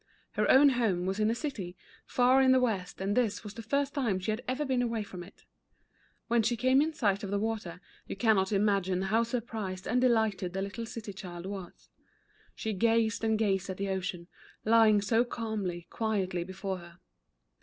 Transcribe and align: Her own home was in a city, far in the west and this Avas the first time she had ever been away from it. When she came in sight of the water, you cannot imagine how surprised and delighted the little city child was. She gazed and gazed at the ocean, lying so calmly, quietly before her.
Her 0.31 0.49
own 0.49 0.69
home 0.69 1.05
was 1.05 1.19
in 1.19 1.29
a 1.29 1.35
city, 1.35 1.77
far 2.07 2.41
in 2.41 2.53
the 2.53 2.59
west 2.59 2.99
and 2.99 3.15
this 3.15 3.41
Avas 3.41 3.53
the 3.53 3.61
first 3.61 3.93
time 3.93 4.17
she 4.17 4.31
had 4.31 4.41
ever 4.47 4.65
been 4.65 4.81
away 4.81 5.03
from 5.03 5.21
it. 5.21 5.45
When 6.27 6.41
she 6.41 6.57
came 6.57 6.81
in 6.81 6.91
sight 6.91 7.23
of 7.23 7.29
the 7.29 7.37
water, 7.37 7.79
you 8.07 8.15
cannot 8.15 8.51
imagine 8.51 8.99
how 9.03 9.21
surprised 9.21 9.85
and 9.87 10.01
delighted 10.01 10.53
the 10.53 10.61
little 10.63 10.87
city 10.87 11.13
child 11.13 11.45
was. 11.45 11.91
She 12.55 12.73
gazed 12.73 13.23
and 13.23 13.37
gazed 13.37 13.69
at 13.69 13.77
the 13.77 13.89
ocean, 13.89 14.25
lying 14.65 15.01
so 15.01 15.23
calmly, 15.23 15.85
quietly 15.91 16.43
before 16.43 16.79
her. 16.79 16.97